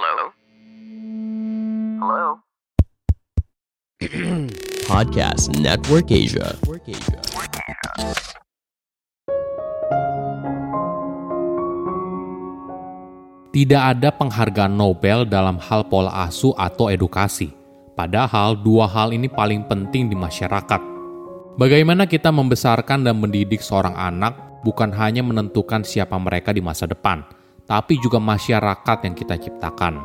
[0.00, 0.32] Hello?
[2.00, 2.28] Hello?
[4.88, 6.56] Podcast Network Asia.
[13.52, 17.52] Tidak ada penghargaan Nobel dalam hal pola asuh atau edukasi.
[17.92, 20.80] Padahal dua hal ini paling penting di masyarakat.
[21.60, 27.20] Bagaimana kita membesarkan dan mendidik seorang anak bukan hanya menentukan siapa mereka di masa depan,
[27.70, 30.02] tapi juga masyarakat yang kita ciptakan.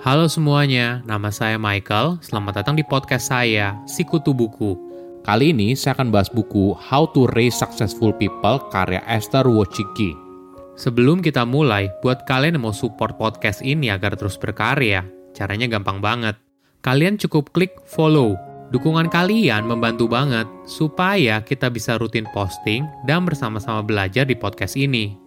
[0.00, 2.16] Halo semuanya, nama saya Michael.
[2.24, 4.80] Selamat datang di podcast saya, Sikutu Buku.
[5.22, 10.16] Kali ini saya akan bahas buku How to Raise Successful People karya Esther Wojcicki.
[10.74, 15.04] Sebelum kita mulai, buat kalian yang mau support podcast ini agar terus berkarya,
[15.36, 16.34] caranya gampang banget.
[16.82, 18.34] Kalian cukup klik follow.
[18.72, 25.21] Dukungan kalian membantu banget supaya kita bisa rutin posting dan bersama-sama belajar di podcast ini.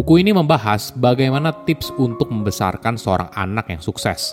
[0.00, 4.32] Buku ini membahas bagaimana tips untuk membesarkan seorang anak yang sukses.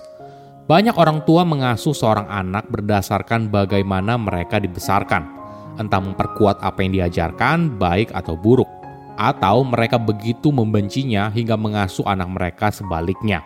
[0.63, 5.27] Banyak orang tua mengasuh seorang anak berdasarkan bagaimana mereka dibesarkan
[5.75, 8.71] entah memperkuat apa yang diajarkan, baik atau buruk,
[9.19, 13.43] atau mereka begitu membencinya hingga mengasuh anak mereka sebaliknya.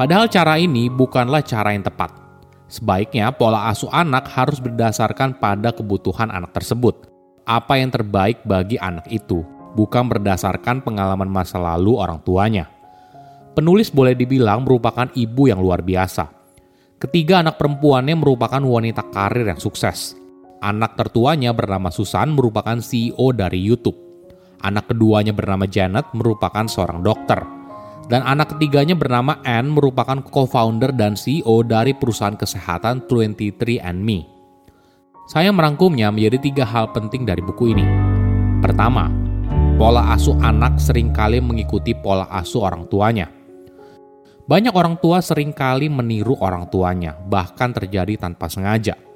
[0.00, 2.16] Padahal cara ini bukanlah cara yang tepat.
[2.72, 7.12] Sebaiknya pola asuh anak harus berdasarkan pada kebutuhan anak tersebut.
[7.44, 12.66] Apa yang terbaik bagi anak itu, bukan berdasarkan pengalaman masa lalu orang tuanya.
[13.54, 16.30] Penulis boleh dibilang merupakan ibu yang luar biasa.
[17.00, 20.20] Ketiga anak perempuannya merupakan wanita karir yang sukses,
[20.60, 23.96] Anak tertuanya bernama Susan merupakan CEO dari YouTube.
[24.60, 27.40] Anak keduanya bernama Janet merupakan seorang dokter.
[28.04, 34.28] Dan anak ketiganya bernama Anne merupakan co-founder dan CEO dari perusahaan kesehatan 23andMe.
[35.32, 37.86] Saya merangkumnya menjadi tiga hal penting dari buku ini.
[38.60, 39.08] Pertama,
[39.80, 43.32] pola asuh anak sering kali mengikuti pola asuh orang tuanya.
[44.44, 48.92] Banyak orang tua sering kali meniru orang tuanya, bahkan terjadi tanpa sengaja–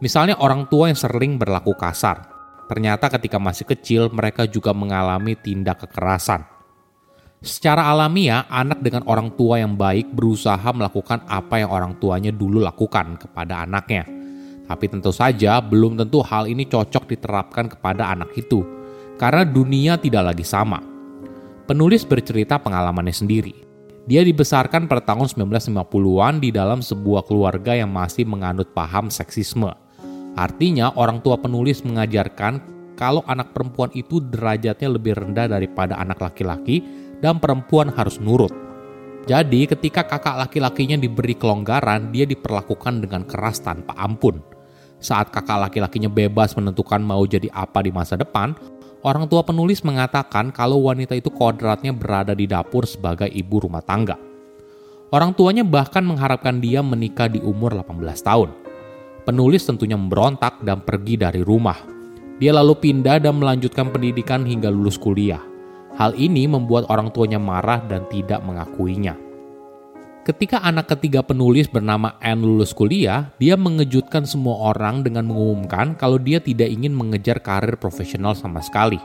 [0.00, 2.24] Misalnya orang tua yang sering berlaku kasar.
[2.72, 6.48] Ternyata ketika masih kecil mereka juga mengalami tindak kekerasan.
[7.40, 12.64] Secara alamiah, anak dengan orang tua yang baik berusaha melakukan apa yang orang tuanya dulu
[12.64, 14.08] lakukan kepada anaknya.
[14.64, 18.64] Tapi tentu saja belum tentu hal ini cocok diterapkan kepada anak itu,
[19.20, 20.80] karena dunia tidak lagi sama.
[21.68, 23.52] Penulis bercerita pengalamannya sendiri.
[24.08, 29.68] Dia dibesarkan pada tahun 1950-an di dalam sebuah keluarga yang masih menganut paham seksisme
[30.38, 32.62] Artinya orang tua penulis mengajarkan
[32.94, 36.84] kalau anak perempuan itu derajatnya lebih rendah daripada anak laki-laki
[37.18, 38.52] dan perempuan harus nurut.
[39.28, 44.40] Jadi ketika kakak laki-lakinya diberi kelonggaran, dia diperlakukan dengan keras tanpa ampun.
[45.00, 48.52] Saat kakak laki-lakinya bebas menentukan mau jadi apa di masa depan,
[49.00, 54.16] orang tua penulis mengatakan kalau wanita itu kodratnya berada di dapur sebagai ibu rumah tangga.
[55.10, 58.50] Orang tuanya bahkan mengharapkan dia menikah di umur 18 tahun.
[59.26, 61.76] Penulis tentunya memberontak dan pergi dari rumah.
[62.40, 65.42] Dia lalu pindah dan melanjutkan pendidikan hingga lulus kuliah.
[65.98, 69.29] Hal ini membuat orang tuanya marah dan tidak mengakuinya.
[70.20, 76.20] Ketika anak ketiga penulis bernama Anne lulus kuliah, dia mengejutkan semua orang dengan mengumumkan kalau
[76.20, 79.00] dia tidak ingin mengejar karir profesional sama sekali.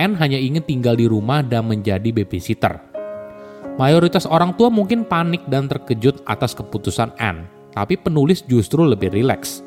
[0.00, 2.80] Anne hanya ingin tinggal di rumah dan menjadi babysitter.
[3.76, 9.60] Mayoritas orang tua mungkin panik dan terkejut atas keputusan Anne tapi penulis justru lebih rileks.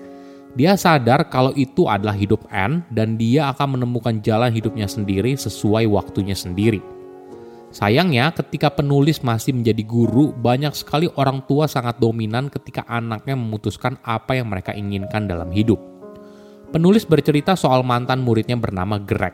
[0.57, 5.85] Dia sadar kalau itu adalah hidup Anne dan dia akan menemukan jalan hidupnya sendiri sesuai
[5.85, 6.81] waktunya sendiri.
[7.69, 14.01] Sayangnya, ketika penulis masih menjadi guru, banyak sekali orang tua sangat dominan ketika anaknya memutuskan
[14.01, 15.77] apa yang mereka inginkan dalam hidup.
[16.73, 19.33] Penulis bercerita soal mantan muridnya bernama Greg.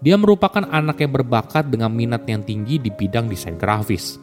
[0.00, 4.16] Dia merupakan anak yang berbakat dengan minat yang tinggi di bidang desain grafis.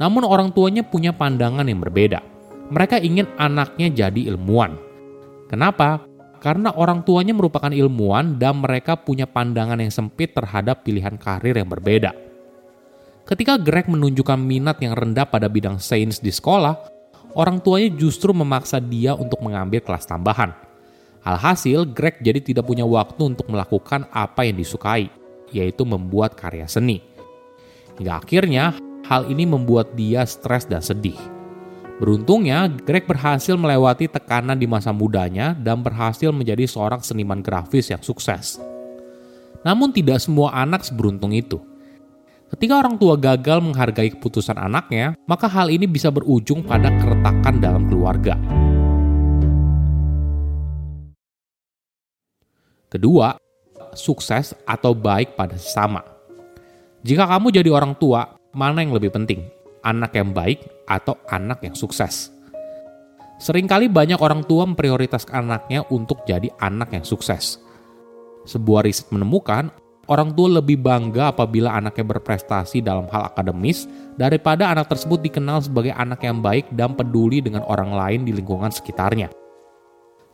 [0.00, 2.36] Namun orang tuanya punya pandangan yang berbeda
[2.70, 4.74] mereka ingin anaknya jadi ilmuwan.
[5.46, 6.02] Kenapa?
[6.42, 11.70] Karena orang tuanya merupakan ilmuwan dan mereka punya pandangan yang sempit terhadap pilihan karir yang
[11.70, 12.25] berbeda.
[13.26, 16.78] Ketika Greg menunjukkan minat yang rendah pada bidang sains di sekolah,
[17.34, 20.54] orang tuanya justru memaksa dia untuk mengambil kelas tambahan.
[21.26, 25.10] Alhasil, Greg jadi tidak punya waktu untuk melakukan apa yang disukai,
[25.50, 27.02] yaitu membuat karya seni.
[27.98, 28.78] Hingga akhirnya,
[29.10, 31.18] hal ini membuat dia stres dan sedih.
[31.98, 38.06] Beruntungnya, Greg berhasil melewati tekanan di masa mudanya dan berhasil menjadi seorang seniman grafis yang
[38.06, 38.62] sukses.
[39.66, 41.58] Namun tidak semua anak seberuntung itu.
[42.46, 47.90] Ketika orang tua gagal menghargai keputusan anaknya, maka hal ini bisa berujung pada keretakan dalam
[47.90, 48.38] keluarga.
[52.86, 53.34] Kedua,
[53.98, 56.06] sukses atau baik pada sesama.
[57.02, 59.42] Jika kamu jadi orang tua, mana yang lebih penting?
[59.82, 62.30] Anak yang baik atau anak yang sukses?
[63.42, 67.58] Seringkali banyak orang tua memprioritaskan anaknya untuk jadi anak yang sukses.
[68.46, 69.74] Sebuah riset menemukan,
[70.06, 73.86] orang tua lebih bangga apabila anaknya berprestasi dalam hal akademis
[74.18, 78.70] daripada anak tersebut dikenal sebagai anak yang baik dan peduli dengan orang lain di lingkungan
[78.70, 79.30] sekitarnya.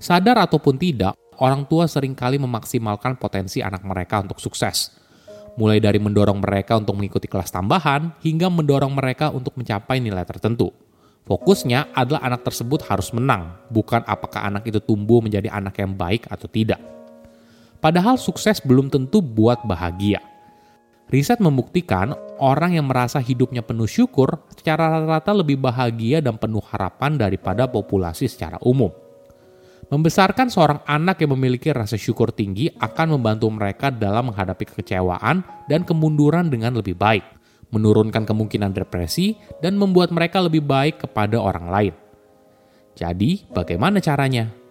[0.02, 5.02] Sadar ataupun tidak, orang tua sering kali memaksimalkan potensi anak mereka untuk sukses
[5.56, 10.72] mulai dari mendorong mereka untuk mengikuti kelas tambahan hingga mendorong mereka untuk mencapai nilai tertentu.
[11.22, 16.26] Fokusnya adalah anak tersebut harus menang, bukan apakah anak itu tumbuh menjadi anak yang baik
[16.26, 16.82] atau tidak.
[17.82, 20.22] Padahal sukses belum tentu buat bahagia.
[21.10, 27.18] Riset membuktikan orang yang merasa hidupnya penuh syukur secara rata-rata lebih bahagia dan penuh harapan
[27.18, 28.88] daripada populasi secara umum.
[29.90, 35.82] Membesarkan seorang anak yang memiliki rasa syukur tinggi akan membantu mereka dalam menghadapi kekecewaan dan
[35.82, 37.26] kemunduran dengan lebih baik,
[37.74, 41.94] menurunkan kemungkinan depresi, dan membuat mereka lebih baik kepada orang lain.
[42.96, 44.61] Jadi, bagaimana caranya?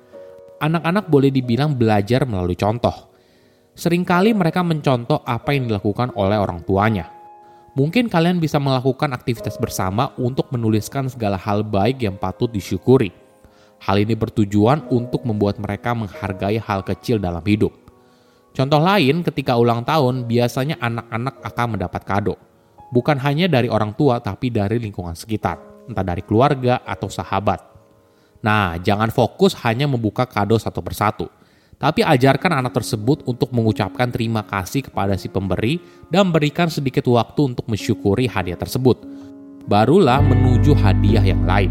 [0.61, 3.09] Anak-anak boleh dibilang belajar melalui contoh.
[3.73, 7.09] Seringkali mereka mencontoh apa yang dilakukan oleh orang tuanya.
[7.73, 13.09] Mungkin kalian bisa melakukan aktivitas bersama untuk menuliskan segala hal baik yang patut disyukuri
[13.81, 17.73] Hal ini bertujuan untuk membuat mereka menghargai hal kecil dalam hidup.
[18.53, 22.35] Contoh lain, ketika ulang tahun, biasanya anak-anak akan mendapat kado.
[22.93, 25.57] Bukan hanya dari orang tua, tapi dari lingkungan sekitar,
[25.89, 27.70] entah dari keluarga atau sahabat.
[28.41, 31.29] Nah, jangan fokus hanya membuka kado satu persatu,
[31.77, 35.77] tapi ajarkan anak tersebut untuk mengucapkan terima kasih kepada si pemberi
[36.09, 38.97] dan berikan sedikit waktu untuk mensyukuri hadiah tersebut.
[39.69, 41.69] Barulah menuju hadiah yang lain.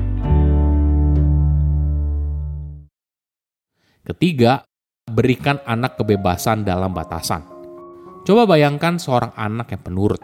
[4.06, 4.62] Ketiga,
[5.10, 7.42] berikan anak kebebasan dalam batasan.
[8.22, 10.22] Coba bayangkan seorang anak yang penurut.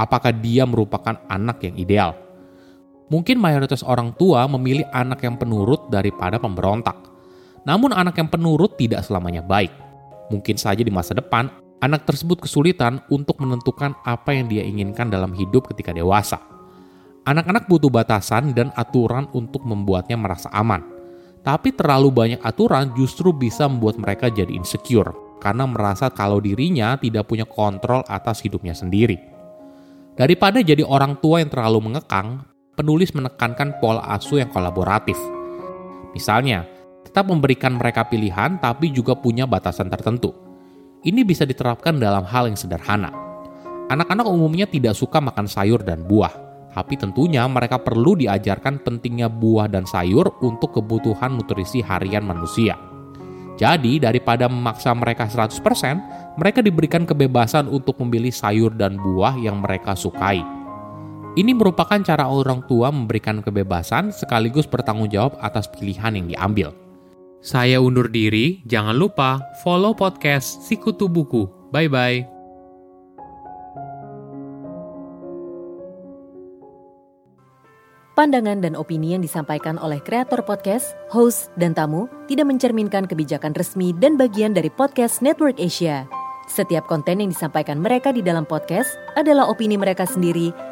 [0.00, 2.21] Apakah dia merupakan anak yang ideal?
[3.08, 6.94] Mungkin mayoritas orang tua memilih anak yang penurut daripada pemberontak.
[7.66, 9.70] Namun anak yang penurut tidak selamanya baik.
[10.30, 11.50] Mungkin saja di masa depan,
[11.82, 16.40] anak tersebut kesulitan untuk menentukan apa yang dia inginkan dalam hidup ketika dewasa.
[17.22, 20.82] Anak-anak butuh batasan dan aturan untuk membuatnya merasa aman.
[21.42, 25.10] Tapi terlalu banyak aturan justru bisa membuat mereka jadi insecure
[25.42, 29.18] karena merasa kalau dirinya tidak punya kontrol atas hidupnya sendiri.
[30.14, 35.16] Daripada jadi orang tua yang terlalu mengekang, penulis menekankan pola asuh yang kolaboratif.
[36.16, 36.64] Misalnya,
[37.04, 40.32] tetap memberikan mereka pilihan tapi juga punya batasan tertentu.
[41.04, 43.12] Ini bisa diterapkan dalam hal yang sederhana.
[43.92, 46.32] Anak-anak umumnya tidak suka makan sayur dan buah,
[46.72, 52.78] tapi tentunya mereka perlu diajarkan pentingnya buah dan sayur untuk kebutuhan nutrisi harian manusia.
[53.60, 59.92] Jadi daripada memaksa mereka 100%, mereka diberikan kebebasan untuk memilih sayur dan buah yang mereka
[59.92, 60.61] sukai.
[61.32, 66.68] Ini merupakan cara orang tua memberikan kebebasan sekaligus bertanggung jawab atas pilihan yang diambil.
[67.40, 71.48] Saya undur diri, jangan lupa follow podcast Sikutu Buku.
[71.72, 72.28] Bye-bye.
[78.12, 83.96] Pandangan dan opini yang disampaikan oleh kreator podcast, host, dan tamu tidak mencerminkan kebijakan resmi
[83.96, 86.04] dan bagian dari podcast Network Asia.
[86.44, 90.71] Setiap konten yang disampaikan mereka di dalam podcast adalah opini mereka sendiri